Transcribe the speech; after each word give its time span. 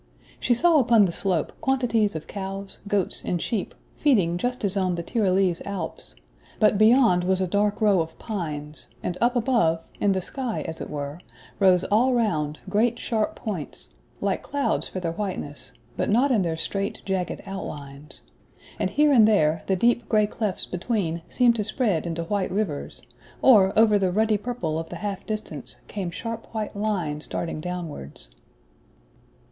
She 0.39 0.55
saw 0.55 0.79
upon 0.79 1.05
the 1.05 1.11
slope 1.11 1.53
quantities 1.61 2.15
of 2.15 2.25
cows, 2.25 2.79
goats, 2.87 3.23
and 3.23 3.39
sheep, 3.39 3.75
feeding 3.97 4.39
just 4.39 4.65
as 4.65 4.75
on 4.75 4.95
the 4.95 5.03
Tyrolese 5.03 5.61
Alps; 5.63 6.15
but 6.59 6.79
beyond 6.79 7.23
was 7.23 7.39
a 7.39 7.45
dark 7.45 7.79
row 7.79 8.01
of 8.01 8.17
pines, 8.17 8.87
and 9.03 9.15
up 9.21 9.35
above, 9.35 9.87
in 9.99 10.13
the 10.13 10.19
sky 10.19 10.65
as 10.67 10.81
it 10.81 10.89
were, 10.89 11.19
rose 11.59 11.83
all 11.83 12.15
round 12.15 12.57
great 12.67 12.97
sharp 12.97 13.35
points 13.35 13.91
like 14.21 14.41
clouds 14.41 14.87
for 14.87 14.99
their 14.99 15.11
whiteness, 15.11 15.71
but 15.97 16.09
not 16.09 16.31
in 16.31 16.41
their 16.41 16.57
straight 16.57 17.03
jagged 17.05 17.43
outlines; 17.45 18.23
and 18.79 18.89
here 18.89 19.11
and 19.13 19.27
there 19.27 19.61
the 19.67 19.75
deep 19.75 20.09
grey 20.09 20.25
clefts 20.25 20.65
between 20.65 21.21
seemed 21.29 21.55
to 21.55 21.63
spread 21.63 22.07
into 22.07 22.23
white 22.23 22.49
rivers, 22.49 23.05
or 23.43 23.71
over 23.77 23.99
the 23.99 24.09
ruddy 24.11 24.39
purple 24.39 24.79
of 24.79 24.89
the 24.89 24.95
half 24.95 25.23
distance 25.27 25.77
came 25.87 26.09
sharp 26.09 26.47
white 26.55 26.75
lines 26.75 27.27
darting 27.27 27.59
downwards. 27.61 28.33